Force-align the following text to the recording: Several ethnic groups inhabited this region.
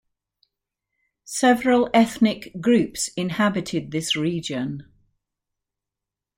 Several 1.25 1.87
ethnic 1.93 2.59
groups 2.59 3.09
inhabited 3.09 3.91
this 3.91 4.15
region. 4.15 4.91